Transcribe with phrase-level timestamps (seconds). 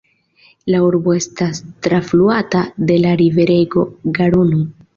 [0.75, 2.63] La urbo estas trafluata
[2.93, 3.87] de la riverego
[4.21, 4.67] Garono.